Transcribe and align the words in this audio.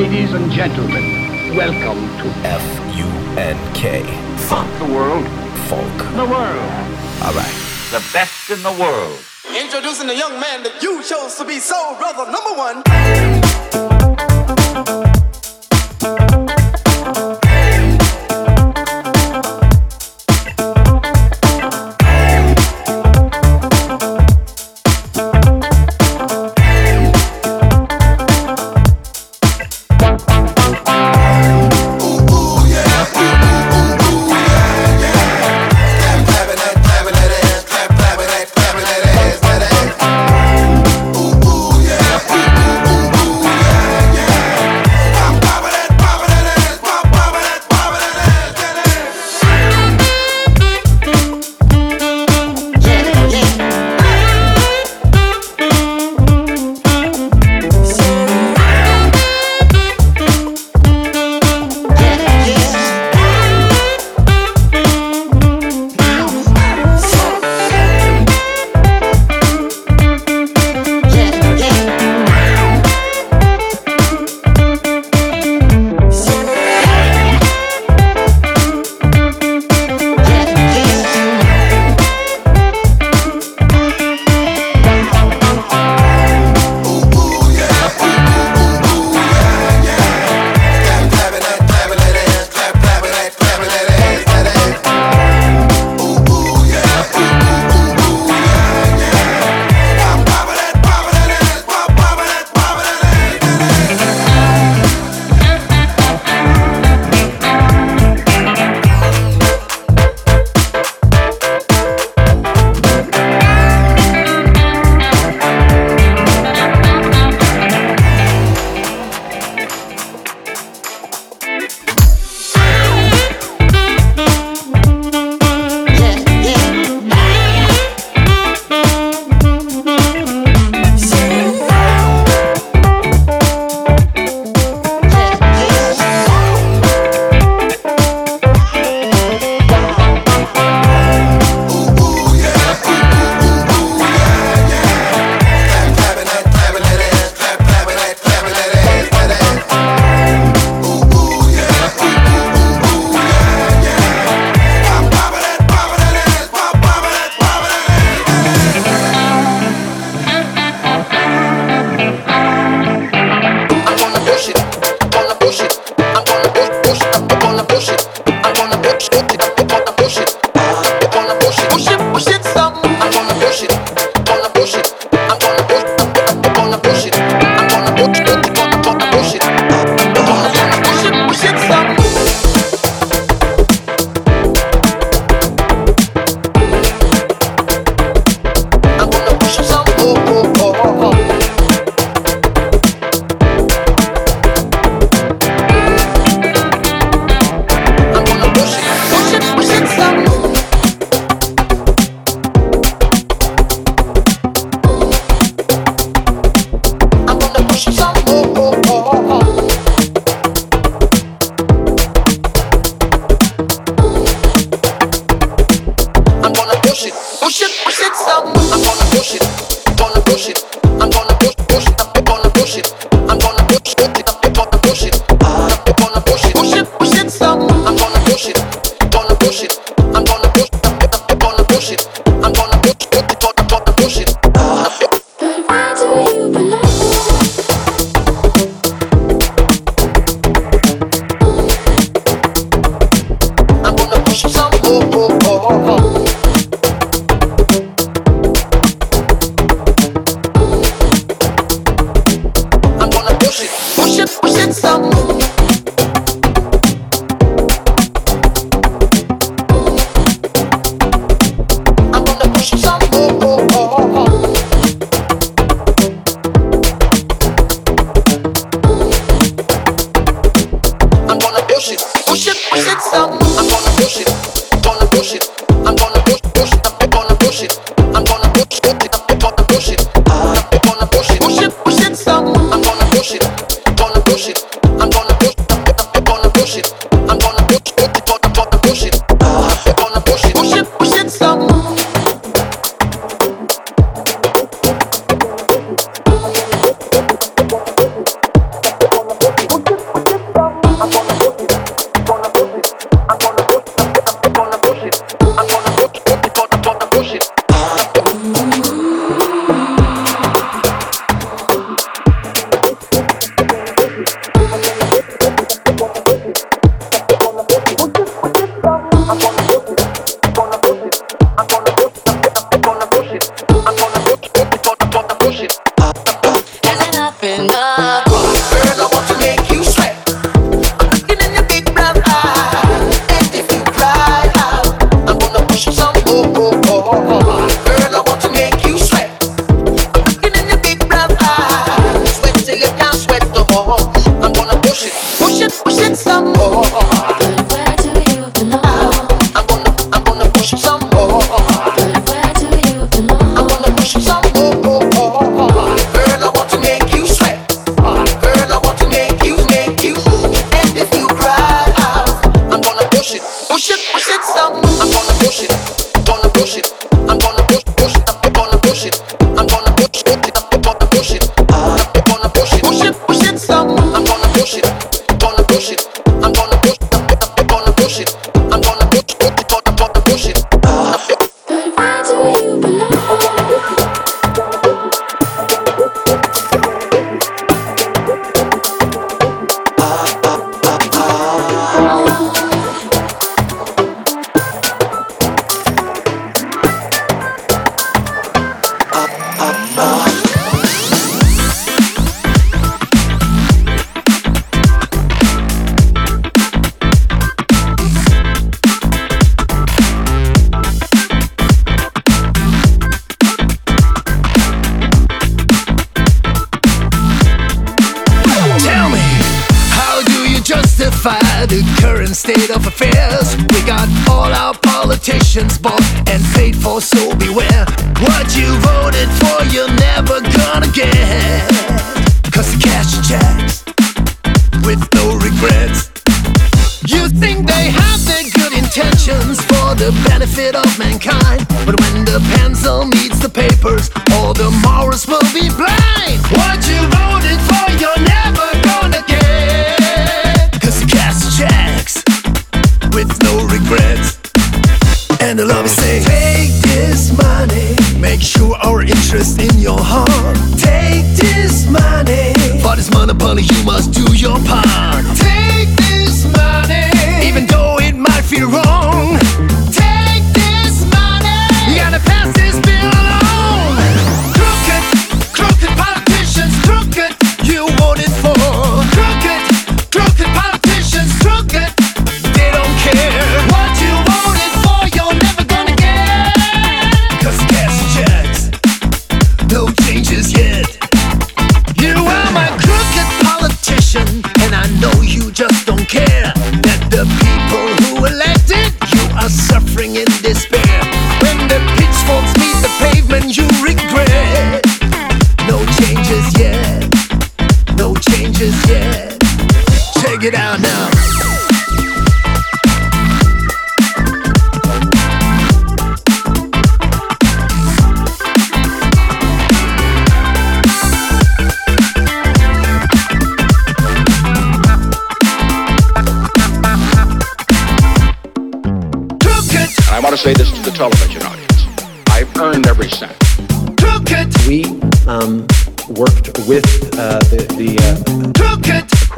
Ladies 0.00 0.32
and 0.32 0.50
gentlemen, 0.50 1.54
welcome 1.54 2.00
to 2.16 2.24
F-U-N-K. 2.48 4.02
Funk 4.48 4.78
the 4.78 4.86
world. 4.86 5.26
Folk. 5.68 5.98
The 6.16 6.24
world. 6.24 6.70
All 7.22 7.34
right. 7.34 7.54
The 7.90 8.02
best 8.10 8.48
in 8.48 8.62
the 8.62 8.72
world. 8.80 9.20
Introducing 9.54 10.06
the 10.06 10.16
young 10.16 10.40
man 10.40 10.62
that 10.62 10.82
you 10.82 11.02
chose 11.02 11.34
to 11.34 11.44
be 11.44 11.58
soul 11.58 11.96
brother 11.96 12.24
number 12.32 12.54
one. 14.96 15.09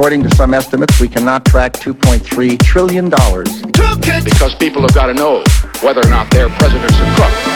According 0.02 0.24
to 0.24 0.34
some 0.34 0.52
estimates, 0.52 0.98
we 0.98 1.06
cannot 1.06 1.44
track 1.44 1.74
$2.3 1.74 2.58
trillion. 2.58 3.08
Because 3.08 4.52
people 4.56 4.82
have 4.82 4.92
got 4.92 5.06
to 5.06 5.14
know 5.14 5.44
whether 5.80 6.00
or 6.04 6.10
not 6.10 6.28
their 6.32 6.48
president's 6.48 6.98
a 6.98 7.14
crook. 7.14 7.51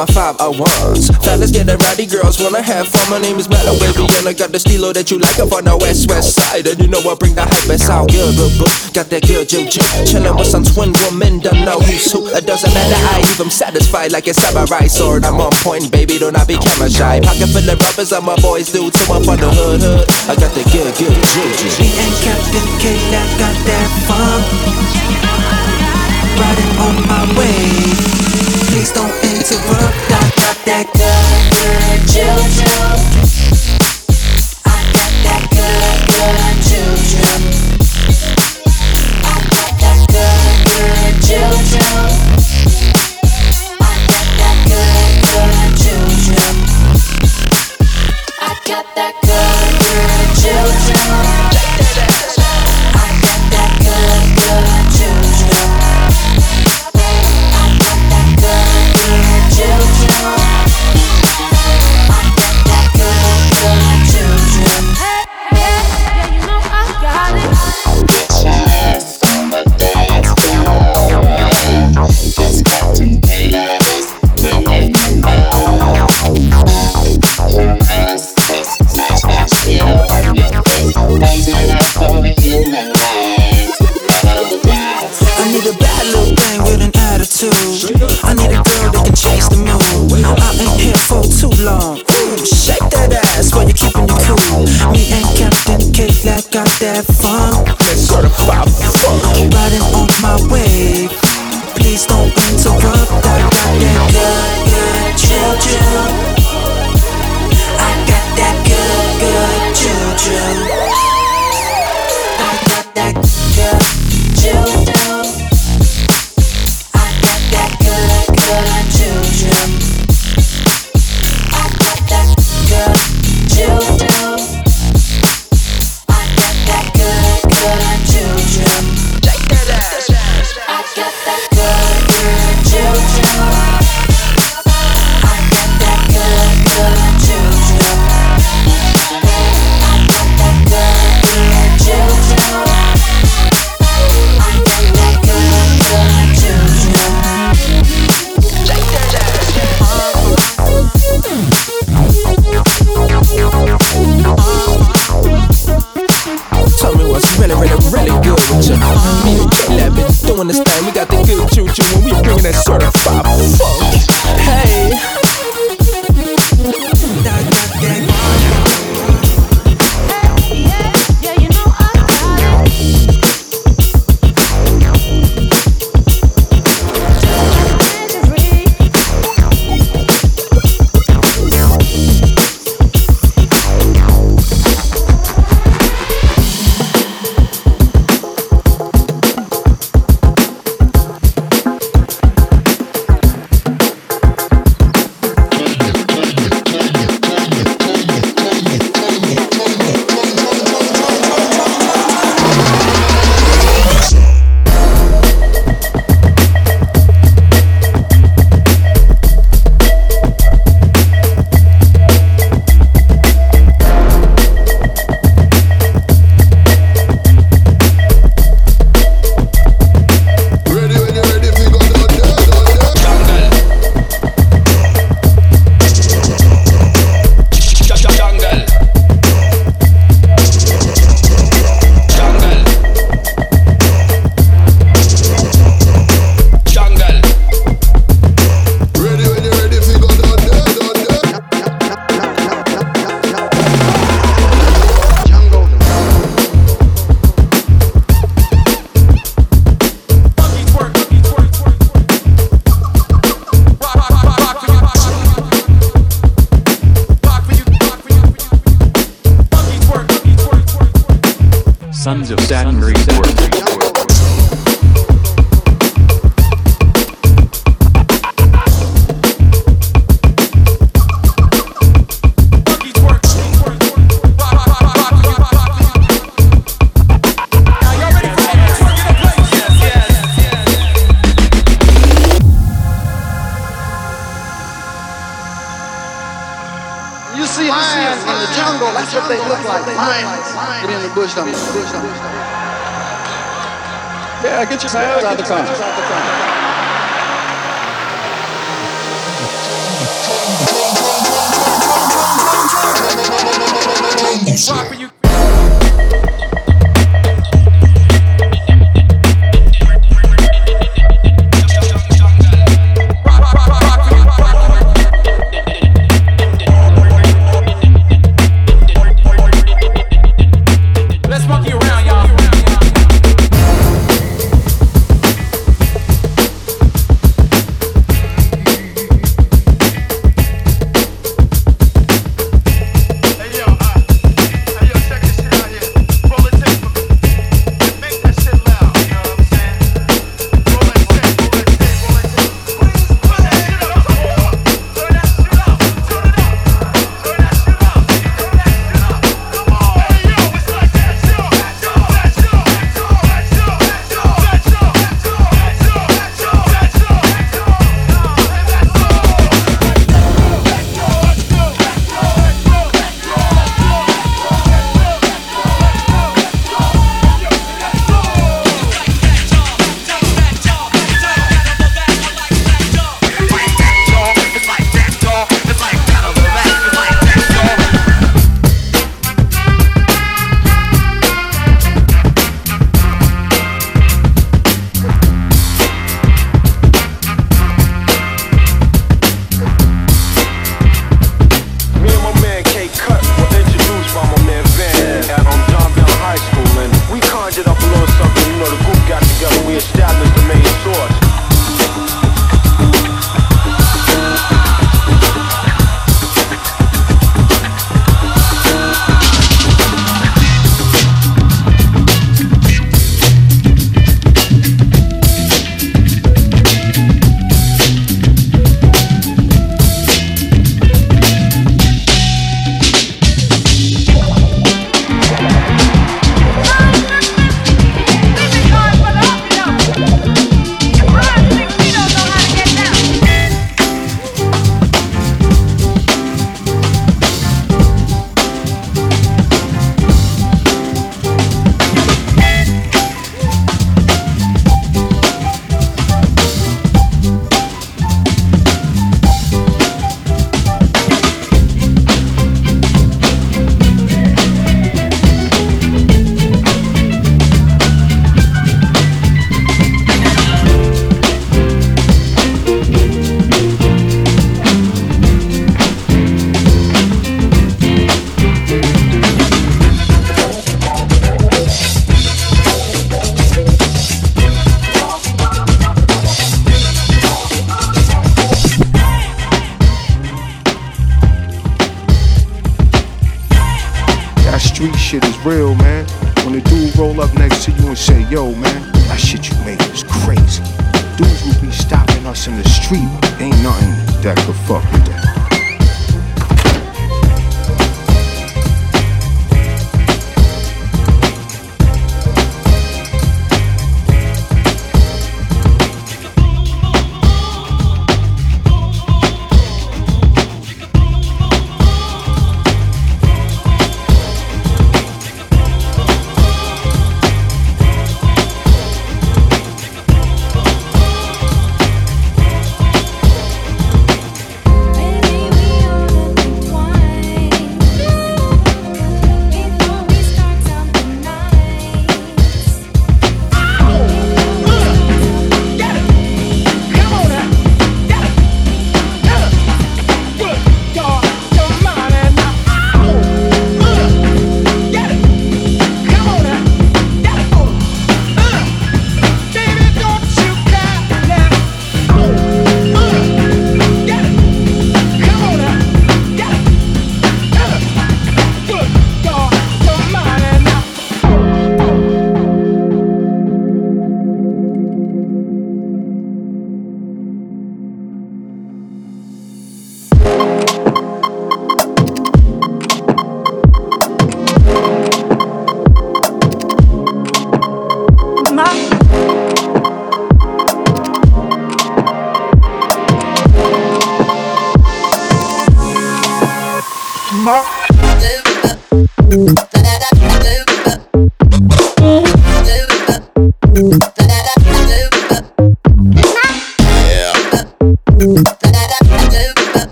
my 0.00 0.06
501s. 0.16 1.12
Fellas 1.20 1.50
get 1.52 1.68
it 1.68 1.76
ready, 1.84 2.06
girls 2.06 2.40
wanna 2.40 2.62
have 2.62 2.88
fun. 2.88 3.04
My 3.10 3.20
name 3.20 3.36
is 3.36 3.50
Mellow 3.52 3.76
Baby, 3.76 4.08
and 4.16 4.24
I 4.24 4.32
got 4.32 4.48
the 4.48 4.56
steelo 4.56 4.94
that 4.96 5.10
you 5.10 5.18
like 5.18 5.38
up 5.38 5.52
on 5.52 5.64
the 5.68 5.76
west, 5.76 6.08
west 6.08 6.40
side. 6.40 6.64
And 6.66 6.80
you 6.80 6.88
know 6.88 7.04
I 7.04 7.14
bring 7.20 7.34
the 7.34 7.44
hype, 7.44 7.68
it's 7.68 7.84
all 7.90 8.06
good, 8.08 8.32
but 8.32 8.48
boo. 8.56 8.70
Got 8.96 9.12
that 9.12 9.28
good 9.28 9.44
juju. 9.48 9.84
Chillin' 10.08 10.32
with 10.40 10.48
some 10.48 10.64
twin 10.64 10.96
women, 11.04 11.40
don't 11.40 11.60
know 11.68 11.76
who's 11.84 12.08
who. 12.08 12.24
It 12.32 12.46
doesn't 12.48 12.72
matter, 12.72 12.96
I 13.12 13.20
leave 13.20 13.36
them 13.36 13.50
satisfied 13.50 14.12
like 14.12 14.26
a 14.26 14.32
samurai 14.32 14.86
sword. 14.88 15.24
I'm 15.28 15.36
on 15.36 15.52
point, 15.60 15.92
baby, 15.92 16.16
don't 16.16 16.32
be 16.48 16.56
camera 16.56 16.88
shy. 16.88 17.20
Pocket 17.20 17.52
full 17.52 17.68
of 17.68 17.76
rubbers, 17.76 18.12
all 18.16 18.24
my 18.24 18.40
boys 18.40 18.72
do 18.72 18.88
too. 18.88 19.12
I'm 19.12 19.20
from 19.20 19.36
the 19.36 19.52
hood, 19.52 19.84
hood. 19.84 20.08
I 20.32 20.34
got 20.40 20.52
the 20.56 20.64
good, 20.72 20.96
good 20.96 21.12
juju. 21.12 21.68
Me 21.76 21.88
and 21.92 22.14
Captain 22.24 22.68
K, 22.80 22.84
I 23.12 23.24
got 23.36 23.56
that 23.68 23.88
fun. 24.08 24.69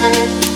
Through 0.00 0.47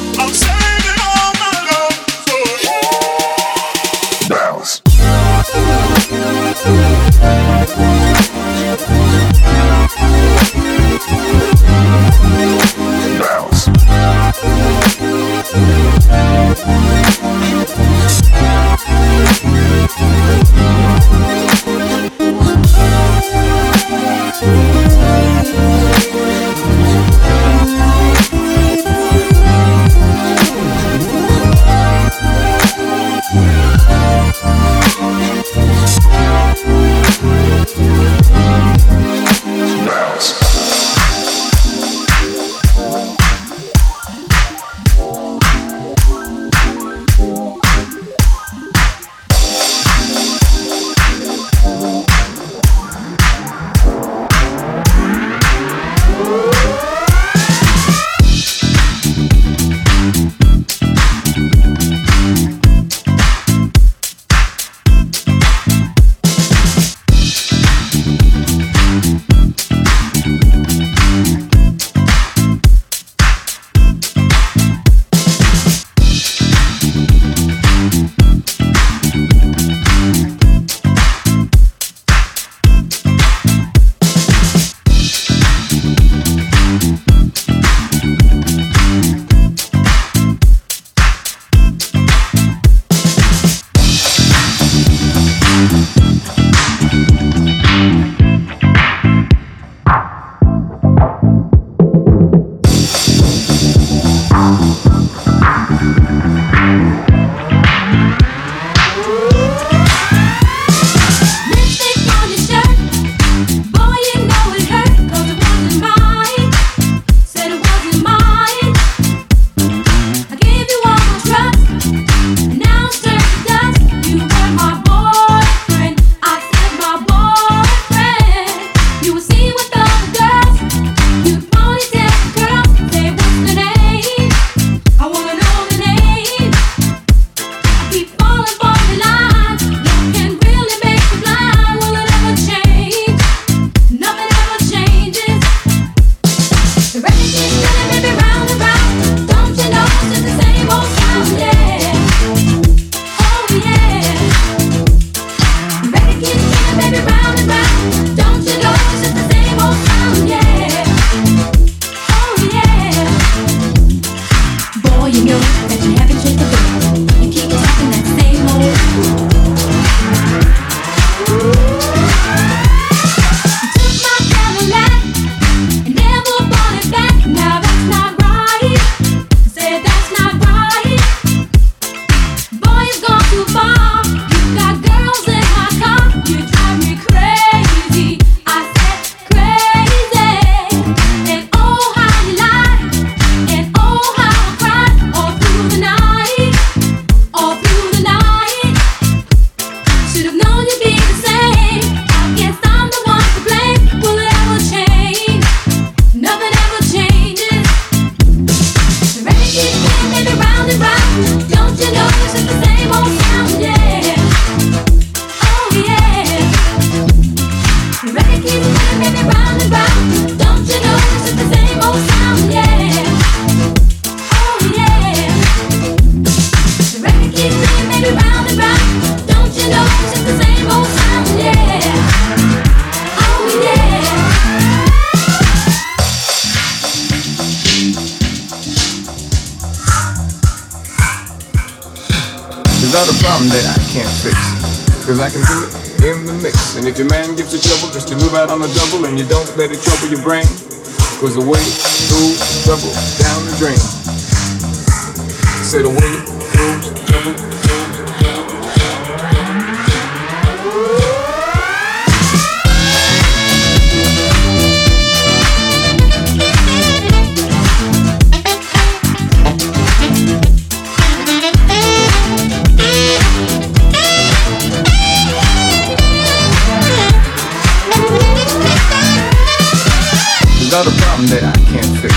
Without 280.83 280.99
a 280.99 281.03
problem 281.05 281.27
that 281.29 281.45
I 281.47 281.59
can't 281.71 281.95
fix. 282.03 282.15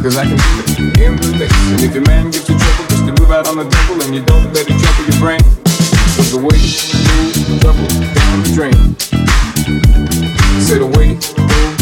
Cause 0.00 0.16
I 0.16 0.24
can 0.24 0.32
it 0.32 1.00
in 1.04 1.16
the 1.16 1.36
mix. 1.36 1.52
And 1.68 1.82
if 1.82 1.92
your 1.92 2.06
man 2.06 2.30
gives 2.30 2.48
you 2.48 2.56
trouble 2.56 2.88
just 2.88 3.04
to 3.04 3.12
move 3.20 3.30
out 3.30 3.46
on 3.46 3.58
the 3.58 3.64
double 3.64 4.00
and 4.00 4.14
you 4.14 4.22
don't 4.22 4.50
let 4.54 4.64
it 4.64 4.80
trouble 4.80 5.04
your 5.04 5.20
brain. 5.20 5.40
Cause 6.16 6.32
the 6.32 6.40
way 6.40 6.56
through 6.56 7.60
trouble 7.60 7.84
down 8.16 8.40
the 8.40 8.52
drain. 8.56 8.96
Say 10.64 10.78
the 10.78 10.86
way 10.96 11.14
through 11.16 11.46
trouble. 11.46 11.79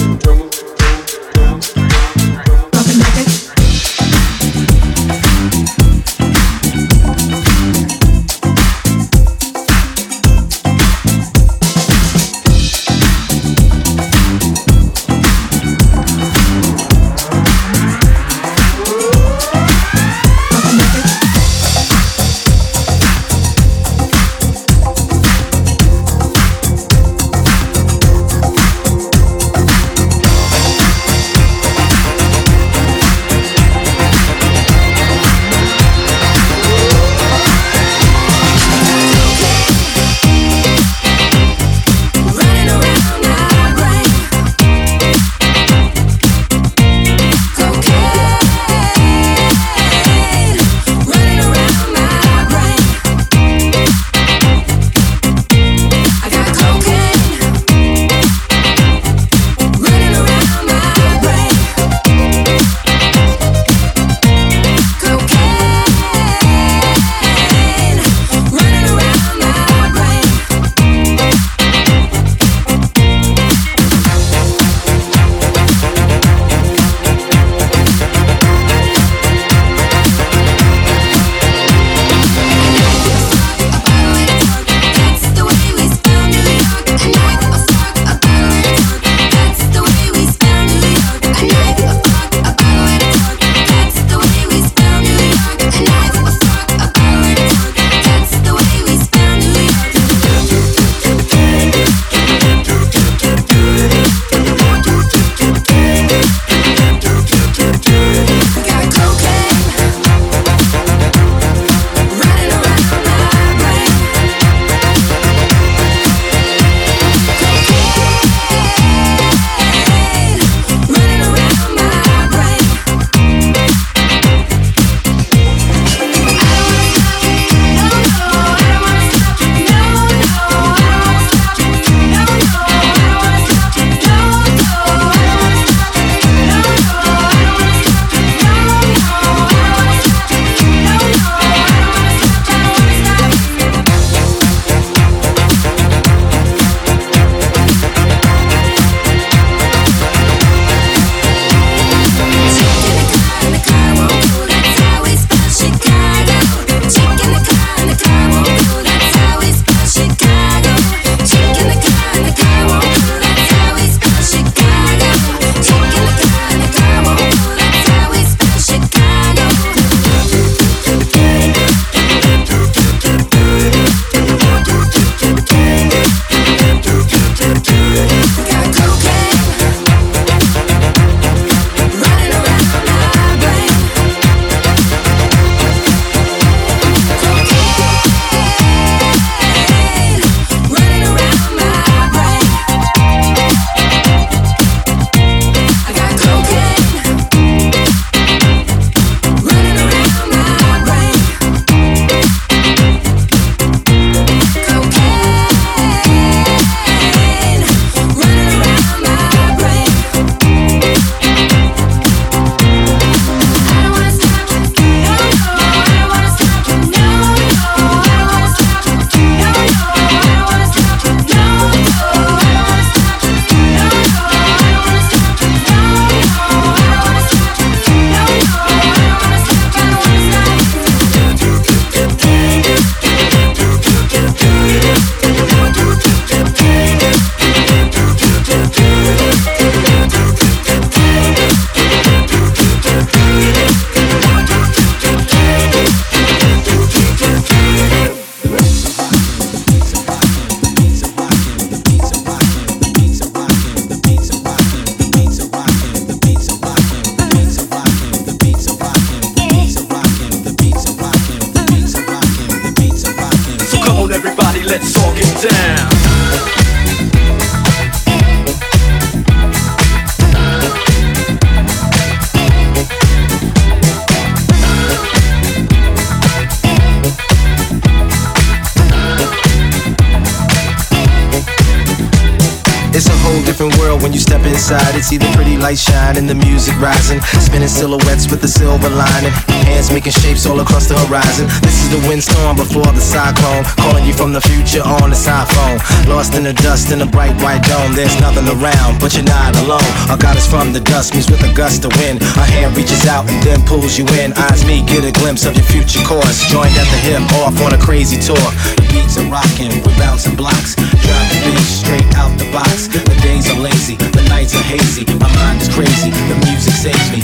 When 284.08 284.16
you 284.16 284.20
step 284.24 284.40
inside. 284.48 284.96
It's 284.96 285.12
either 285.12 285.28
pretty 285.36 285.60
light 285.60 285.76
shining, 285.76 286.26
the 286.26 286.34
music 286.34 286.72
rising, 286.80 287.20
spinning 287.44 287.68
silhouettes 287.68 288.24
with 288.32 288.40
the 288.40 288.48
silver 288.48 288.88
lining, 288.88 289.32
hands 289.68 289.92
making 289.92 290.16
shapes 290.16 290.48
all 290.48 290.58
across 290.60 290.88
the 290.88 290.96
horizon. 290.96 291.44
This 291.60 291.76
is 291.84 291.92
the 291.92 292.00
windstorm 292.08 292.56
before 292.56 292.88
the 292.88 293.04
cyclone, 293.04 293.68
calling 293.76 294.08
you 294.08 294.16
from 294.16 294.32
the 294.32 294.40
future 294.40 294.80
on 294.80 295.12
the 295.12 295.20
phone. 295.52 295.76
Lost 296.08 296.32
in 296.32 296.44
the 296.48 296.56
dust 296.64 296.88
in 296.90 297.04
a 297.04 297.06
bright 297.06 297.36
white 297.44 297.60
dome. 297.68 297.92
There's 297.92 298.16
nothing 298.24 298.48
around, 298.48 298.96
but 298.96 299.12
you're 299.12 299.28
not 299.28 299.52
alone. 299.60 299.84
Our 300.08 300.16
goddess 300.16 300.48
from 300.48 300.72
the 300.72 300.80
dust 300.80 301.12
meets 301.12 301.28
with 301.28 301.44
a 301.44 301.52
gust 301.52 301.84
of 301.84 301.92
wind. 302.00 302.24
A 302.40 302.44
hand 302.48 302.72
reaches 302.80 303.04
out 303.04 303.28
and 303.28 303.36
then 303.44 303.60
pulls 303.68 304.00
you 304.00 304.08
in. 304.24 304.32
Eyes 304.48 304.64
meet, 304.64 304.88
get 304.88 305.04
a 305.04 305.12
glimpse 305.12 305.44
of 305.44 305.52
your 305.52 305.68
future 305.68 306.00
course. 306.08 306.48
Joined 306.48 306.72
at 306.80 306.88
the 306.88 307.00
hip, 307.04 307.20
off 307.44 307.60
on 307.60 307.76
a 307.76 307.80
crazy 307.84 308.16
tour. 308.16 308.48
The 308.80 308.88
beats 308.88 309.20
are 309.20 309.28
rocking, 309.28 309.84
we're 309.84 309.98
bouncing 310.00 310.32
blocks. 310.32 310.80
Drive 310.80 311.28
the 311.28 311.38
beat 311.44 311.68
straight 311.68 312.08
out 312.16 312.32
the 312.40 312.48
box. 312.56 312.88
The 312.88 313.18
days 313.20 313.50
are 313.52 313.60
lazy, 313.60 313.97
the 313.98 314.22
nights 314.28 314.54
are 314.54 314.62
hazy. 314.62 315.04
My 315.18 315.28
mind 315.34 315.60
is 315.62 315.68
crazy, 315.68 316.10
the 316.10 316.34
music 316.46 316.74
saves 316.74 317.10
me. 317.10 317.22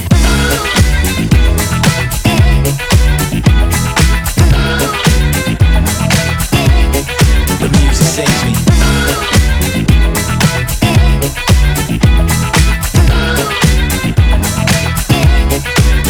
The 7.61 7.69
music 7.79 8.07
saves 8.07 8.45
me. 8.45 8.53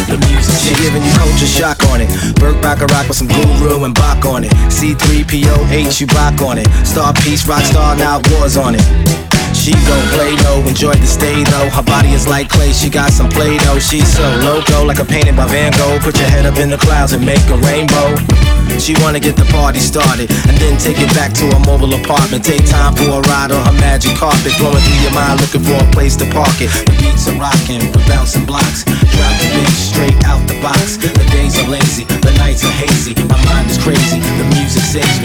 The 0.07 0.17
music 0.27 0.55
she 0.59 0.73
giving 0.83 1.03
you 1.03 1.11
culture 1.13 1.45
shock 1.45 1.83
on 1.91 2.01
it. 2.01 2.09
Burt 2.39 2.61
Bacharach 2.61 3.07
with 3.07 3.17
some 3.17 3.27
guru 3.27 3.83
and 3.85 3.93
Bach 3.93 4.25
on 4.25 4.43
it. 4.43 4.51
C3PO, 4.69 5.99
you 5.99 6.07
Bach 6.07 6.41
on 6.41 6.57
it. 6.57 6.67
Star 6.85 7.13
Peace, 7.13 7.47
rock 7.47 7.63
star, 7.63 7.95
now 7.95 8.21
wars 8.31 8.57
on 8.57 8.75
it. 8.75 9.34
She 9.65 9.73
gon' 9.89 10.05
play 10.13 10.37
though, 10.45 10.61
enjoy 10.69 10.93
the 10.93 11.09
stay 11.09 11.41
though. 11.41 11.73
Her 11.73 11.81
body 11.81 12.13
is 12.13 12.29
like 12.29 12.53
clay, 12.53 12.69
she 12.69 12.85
got 12.85 13.09
some 13.09 13.33
play 13.33 13.57
though. 13.65 13.81
She's 13.81 14.05
so 14.05 14.21
loco, 14.45 14.85
like 14.85 15.01
a 15.01 15.05
painting 15.05 15.33
by 15.33 15.49
Van 15.49 15.73
Gogh. 15.73 15.97
Put 16.05 16.21
your 16.21 16.29
head 16.29 16.45
up 16.45 16.61
in 16.61 16.69
the 16.69 16.77
clouds 16.77 17.17
and 17.17 17.25
make 17.25 17.41
a 17.49 17.57
rainbow. 17.65 18.13
She 18.77 18.93
wanna 19.01 19.17
get 19.17 19.33
the 19.33 19.49
party 19.49 19.81
started 19.81 20.29
and 20.45 20.53
then 20.61 20.77
take 20.77 21.01
it 21.01 21.09
back 21.17 21.33
to 21.41 21.49
her 21.49 21.61
mobile 21.65 21.97
apartment. 21.97 22.45
Take 22.45 22.61
time 22.69 22.93
for 22.93 23.09
a 23.09 23.21
ride 23.25 23.49
on 23.49 23.65
her 23.65 23.73
magic 23.81 24.13
carpet, 24.13 24.53
flowing 24.53 24.85
through 24.85 25.01
your 25.01 25.17
mind, 25.17 25.41
looking 25.41 25.65
for 25.65 25.81
a 25.81 25.87
place 25.97 26.13
to 26.21 26.29
park 26.29 26.61
it. 26.61 26.69
The 26.85 26.93
beats 27.01 27.25
are 27.25 27.39
rocking, 27.41 27.81
we're 27.89 28.05
bouncing 28.05 28.45
blocks. 28.45 28.85
Drop 28.85 29.33
the 29.41 29.49
beat 29.49 29.73
straight 29.73 30.19
out 30.29 30.45
the 30.45 30.61
box. 30.61 31.01
The 31.01 31.25
days 31.33 31.57
are 31.57 31.65
lazy, 31.65 32.05
the 32.05 32.37
nights 32.37 32.61
are 32.61 32.77
hazy. 32.85 33.17
My 33.25 33.41
mind 33.49 33.73
is 33.73 33.81
crazy, 33.81 34.21
the 34.21 34.45
music 34.53 34.85
saves 34.85 35.17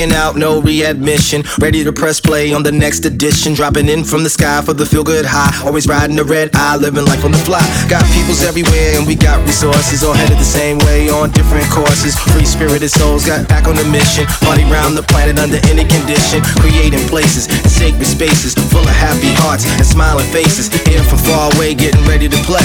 Checking 0.00 0.16
out, 0.16 0.34
no 0.34 0.62
readmission. 0.62 1.44
Ready 1.60 1.84
to 1.84 1.92
press 1.92 2.20
play 2.20 2.54
on 2.54 2.62
the 2.62 2.72
next 2.72 3.04
edition. 3.04 3.52
Dropping 3.52 3.86
in 3.86 4.02
from 4.02 4.24
the 4.24 4.30
sky 4.30 4.62
for 4.62 4.72
the 4.72 4.86
feel 4.86 5.04
good 5.04 5.26
high. 5.28 5.52
Always 5.66 5.86
riding 5.86 6.16
the 6.16 6.24
red 6.24 6.48
eye, 6.54 6.76
living 6.76 7.04
life 7.04 7.22
on 7.22 7.32
the 7.32 7.42
fly. 7.44 7.60
Got 7.84 8.08
peoples 8.16 8.40
everywhere 8.40 8.96
and 8.96 9.06
we 9.06 9.14
got 9.14 9.44
resources. 9.44 10.02
All 10.02 10.14
headed 10.14 10.38
the 10.38 10.48
same 10.48 10.78
way 10.88 11.10
on 11.10 11.30
different 11.32 11.68
courses. 11.68 12.18
Free 12.32 12.46
spirited 12.46 12.90
souls 12.90 13.26
got 13.26 13.46
back 13.46 13.68
on 13.68 13.76
the 13.76 13.84
mission. 13.92 14.24
Party 14.40 14.64
round 14.64 14.96
the 14.96 15.04
planet 15.04 15.38
under 15.38 15.60
any 15.68 15.84
condition. 15.84 16.40
Creating 16.64 17.04
places 17.12 17.44
and 17.52 17.68
sacred 17.68 18.08
spaces 18.08 18.56
full 18.72 18.86
of 18.86 18.96
happy 18.96 19.34
hearts 19.44 19.66
and 19.66 19.84
smiling 19.84 20.26
faces. 20.32 20.72
Here 20.88 21.02
from 21.04 21.18
far 21.18 21.52
away, 21.52 21.74
getting 21.74 22.00
ready 22.06 22.28
to 22.30 22.40
play. 22.48 22.64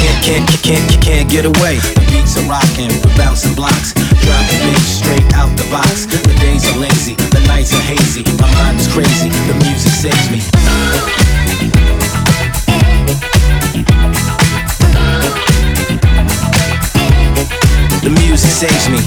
Can't, 0.00 0.18
can't, 0.24 0.46
can't, 0.66 0.88
can't, 0.98 1.28
get 1.30 1.44
away. 1.44 1.78
The 1.94 2.02
beats 2.10 2.34
are 2.40 2.46
rocking, 2.50 2.90
we're 3.04 3.14
bouncing 3.14 3.54
blocks. 3.54 3.94
Driving 3.94 4.60
beats 4.66 4.98
straight 4.98 5.28
out 5.38 5.52
the 5.54 5.68
box. 5.70 6.08
The 6.08 6.34
days 6.40 6.64
are 6.72 6.78
lazy, 6.78 7.14
the 7.14 7.40
nights 7.46 7.72
are 7.74 7.80
hazy. 7.80 8.22
My 8.40 8.48
mind 8.54 8.80
is 8.80 8.88
crazy, 8.88 9.28
the 9.48 9.54
music 9.64 9.92
saves 9.92 10.30
me. 10.30 10.40
The 18.02 18.10
music 18.10 18.50
saves 18.50 18.88
me. 18.88 18.98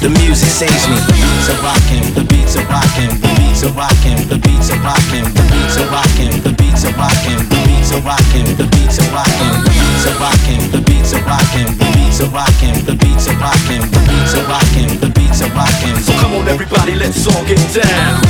The 0.00 0.10
music 0.10 0.50
saves 0.50 0.88
me. 0.88 0.96
The 0.96 1.14
beats 1.14 1.48
are 1.50 1.62
rocking, 1.62 2.14
the 2.14 2.24
beats 2.24 2.56
are 2.56 2.66
rocking, 2.66 3.20
the 3.20 3.28
beats 3.38 3.64
are 3.64 3.72
rocking, 3.72 4.28
the 4.28 4.38
beats 4.38 4.70
are 4.70 4.80
rocking, 4.80 5.24
the 5.34 5.42
beats 5.50 5.76
are 5.78 5.88
rocking, 5.90 6.42
the 6.42 6.52
beats 6.52 6.84
are 6.84 6.92
rocking, 6.92 7.73
the 7.94 8.66
beats 8.70 8.98
are 8.98 9.14
rocking, 9.14 9.54
the 9.62 9.70
beats 9.70 10.06
are 10.06 10.18
rocking, 10.18 10.70
the 10.70 10.80
beats 10.82 11.14
are 11.14 11.22
rocking, 11.22 11.78
the 11.78 11.86
beats 11.94 12.20
are 12.20 12.28
rocking, 12.30 12.86
the 12.86 12.96
beats 12.96 13.28
are 13.28 13.36
rocking, 13.36 13.82
the 13.90 13.98
beats 14.08 14.34
are 14.34 14.46
rocking, 14.46 14.98
the 15.00 15.10
beats 15.14 15.42
are 15.42 15.50
rocking. 15.50 15.96
So 16.02 16.12
come 16.18 16.34
on 16.34 16.48
everybody, 16.48 16.94
let's 16.94 17.26
all 17.26 17.44
get 17.46 17.58
down. 17.72 18.20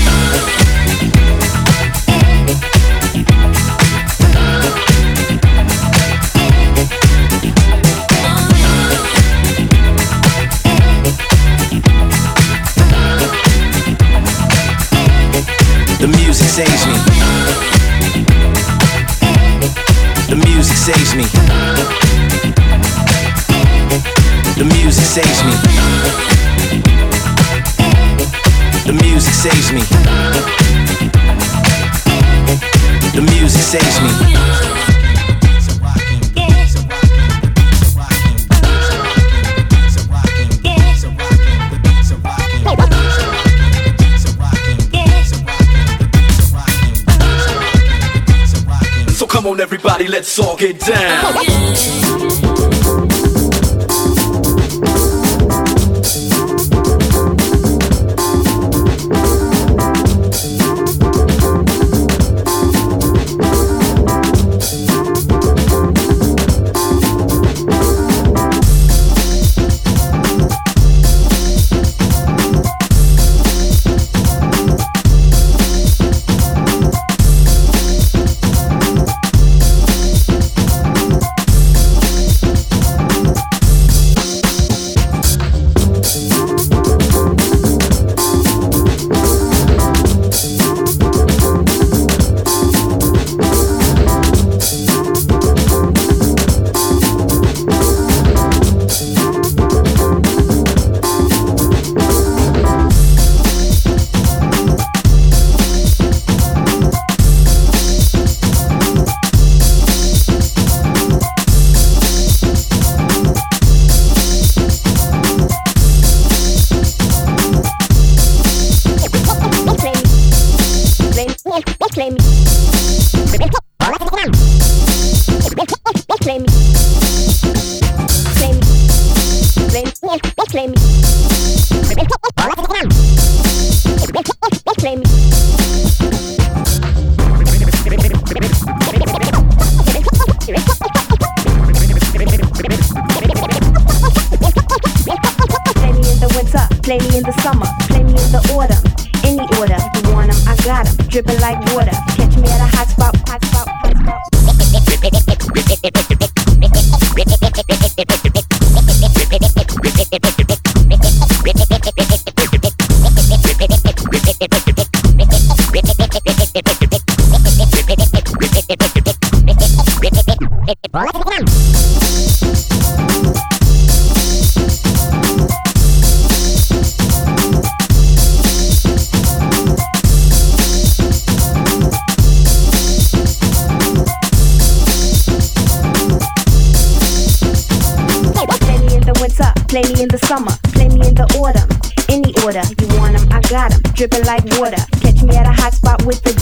The 16.00 16.08
music 16.08 16.48
saves 16.48 16.86
me. 16.86 17.24
Saves 20.85 21.14
me. 21.14 21.24
The 24.59 24.64
music 24.66 25.05
saves 25.07 25.43
me. 25.45 25.55
The 28.85 28.93
music 28.93 29.32
saves 29.32 29.72
me. 29.72 29.80
The 33.14 33.22
music 33.22 33.62
saves 33.62 34.01
me. 34.03 34.63
Let's 50.25 50.39
all 50.39 50.57
get 50.57 50.81
down. 50.81 51.22
Oh, 51.27 51.33
Claim 51.35 53.09
me. 53.09 53.13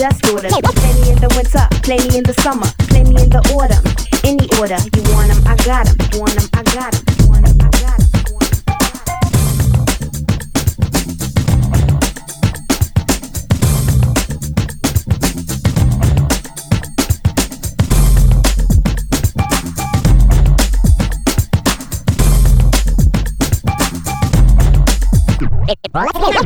With 0.03 0.31
order. 0.35 0.49
Play 0.49 0.93
me 1.01 1.11
in 1.11 1.19
the 1.21 1.29
winter, 1.37 1.67
play 1.83 1.99
me 1.99 2.19
in 2.19 2.25
the 2.25 2.35
summer, 2.43 2.67
play 2.91 3.05
me 3.05 3.15
in 3.23 3.31
the 3.31 3.39
autumn. 3.55 3.85
Any 4.25 4.49
order, 4.59 4.79
you 4.95 5.03
want 5.15 5.31
'em, 5.31 5.39
I 5.47 5.55
got 5.63 5.87
'em. 5.87 5.97
Want 6.19 6.35
'em, 6.35 6.49
I 6.55 6.63
got 6.75 6.95
'em. 6.95 7.03
Want 7.29 7.47
'em, 7.47 7.55
I 7.61 7.71
got 7.71 8.01
'em. 8.01 8.09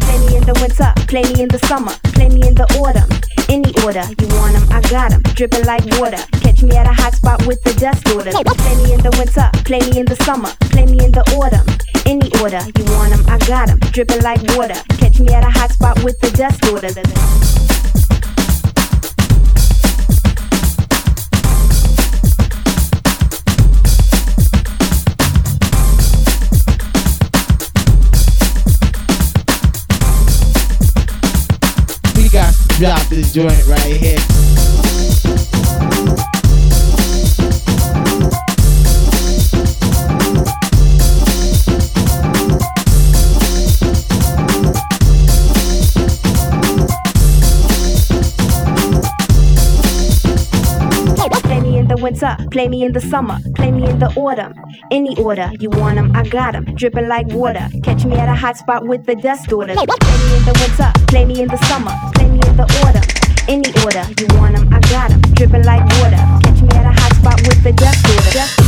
Play 0.01 0.19
me 0.19 0.37
in 0.37 0.45
the 0.45 0.55
winter, 0.61 0.93
play 1.07 1.23
me 1.23 1.43
in 1.43 1.49
the 1.49 1.59
summer, 1.67 1.93
play 2.13 2.29
me 2.29 2.47
in 2.47 2.55
the 2.55 2.67
autumn. 2.79 3.09
Any 3.49 3.73
order, 3.85 4.03
you 4.21 4.27
want 4.37 4.57
'em, 4.57 4.67
I 4.73 4.81
got 4.91 5.13
'em. 5.13 5.23
Dripping 5.35 5.65
like 5.65 5.85
water. 5.99 6.23
Catch 6.43 6.63
me 6.63 6.77
at 6.77 6.87
a 6.87 6.93
hot 6.93 7.15
spot 7.15 7.47
with 7.47 7.63
the 7.63 7.73
dust 7.75 8.09
order. 8.15 8.33
Play 8.33 8.75
me 8.83 8.93
in 8.93 9.01
the 9.03 9.11
winter, 9.19 9.49
play 9.65 9.81
me 9.81 9.99
in 10.01 10.07
the 10.07 10.17
summer, 10.25 10.51
play 10.73 10.87
me 10.87 10.99
in 11.05 11.13
the 11.13 11.25
autumn. 11.37 11.67
Any 12.05 12.31
order, 12.43 12.61
you 12.77 12.85
want 12.95 13.13
'em, 13.13 13.25
I 13.29 13.39
got 13.47 13.69
'em. 13.69 13.79
Dripping 13.93 14.23
like 14.23 14.43
water. 14.57 14.81
Catch 14.99 15.21
me 15.21 15.33
at 15.33 15.45
a 15.45 15.51
hot 15.51 15.73
spot 15.73 16.03
with 16.03 16.19
the 16.21 16.31
dust 16.31 16.65
order. 16.73 16.91
Drop 32.77 33.01
this 33.09 33.33
joint 33.33 33.67
right 33.67 33.81
here. 33.81 34.19
Play 51.43 51.61
me 51.61 51.79
in 51.79 51.89
the 51.89 51.97
winter, 52.03 52.37
play 52.51 52.69
me 52.69 52.85
in 52.85 52.93
the 52.93 53.01
summer, 53.01 53.39
play 53.55 53.73
me 53.73 53.89
in 53.89 53.99
the 53.99 54.09
autumn. 54.17 54.53
Any 54.91 55.17
order, 55.17 55.51
you 55.59 55.71
want 55.71 55.97
'em, 55.99 56.15
I 56.15 56.25
got 56.25 56.55
'em. 56.55 56.65
Dripping 56.75 57.09
like 57.09 57.27
water. 57.29 57.69
Catch 57.83 58.05
me 58.05 58.17
at 58.17 58.29
a 58.29 58.35
hot 58.35 58.59
spot 58.59 58.87
with 58.87 59.07
the 59.07 59.15
dust 59.15 59.51
order. 59.51 59.75
Play 59.75 59.87
me 59.87 60.37
in 60.37 60.45
the 60.45 60.53
winter, 60.61 60.93
play 61.07 61.25
me 61.25 61.41
in 61.41 61.49
the 61.49 61.57
summer, 61.69 61.93
the 62.57 62.65
autumn. 62.81 63.05
Any 63.49 63.69
order, 63.85 64.05
you 64.19 64.27
want 64.39 64.57
'em, 64.57 64.73
I 64.73 64.81
got 64.89 65.11
'em. 65.11 65.21
Dripping 65.35 65.65
like 65.65 65.85
water. 66.01 66.17
Catch 66.43 66.63
me 66.63 66.69
at 66.71 66.87
a 66.87 67.01
hot 67.01 67.15
spot 67.17 67.41
with 67.47 67.63
the 67.63 67.73
dust 67.73 68.07
order. 68.09 68.66